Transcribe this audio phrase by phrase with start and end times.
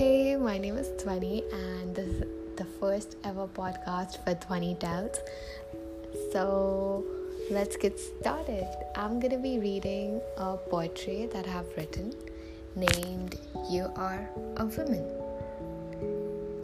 [0.00, 2.24] my name is Dhwani, and this is
[2.56, 5.18] the first ever podcast for Dhwani Tells.
[6.32, 7.04] So,
[7.50, 8.66] let's get started.
[8.96, 12.14] I'm gonna be reading a poetry that I have written
[12.74, 13.38] named
[13.68, 14.26] You Are
[14.56, 15.04] a Woman.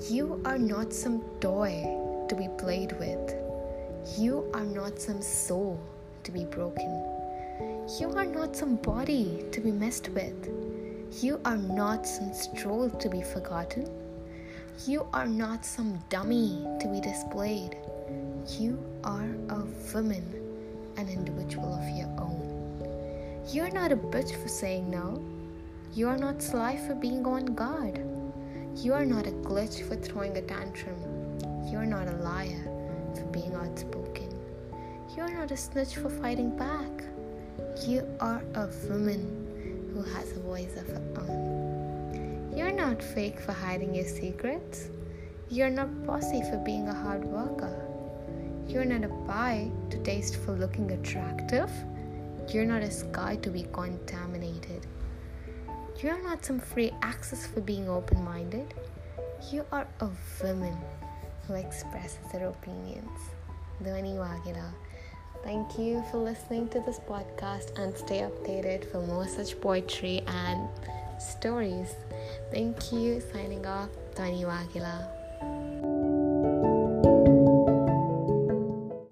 [0.08, 1.84] You are not some toy
[2.30, 3.34] to be played with,
[4.18, 5.78] you are not some soul
[6.24, 6.90] to be broken,
[8.00, 10.65] you are not some body to be messed with.
[11.12, 13.88] You are not some stroll to be forgotten.
[14.86, 17.76] You are not some dummy to be displayed.
[18.58, 19.64] You are a
[19.94, 20.24] woman,
[20.96, 22.42] an individual of your own.
[23.50, 25.24] You are not a bitch for saying no.
[25.94, 28.04] You are not sly for being on guard.
[28.74, 30.98] You are not a glitch for throwing a tantrum.
[31.70, 32.64] You are not a liar
[33.14, 34.28] for being outspoken.
[35.16, 37.04] You are not a snitch for fighting back.
[37.86, 39.55] You are a woman
[39.96, 42.52] who has a voice of her own.
[42.54, 44.90] You're not fake for hiding your secrets.
[45.48, 47.74] You're not bossy for being a hard worker.
[48.68, 51.70] You're not a pie to taste for looking attractive.
[52.48, 54.86] You're not a sky to be contaminated.
[56.02, 58.74] You're not some free access for being open minded.
[59.50, 60.10] You are a
[60.42, 60.76] woman
[61.46, 63.18] who expresses her opinions.
[63.82, 64.72] Waghela.
[65.46, 70.68] Thank you for listening to this podcast and stay updated for more such poetry and
[71.20, 71.94] stories.
[72.50, 73.22] Thank you.
[73.32, 75.06] Signing off, Dhwani Waghela.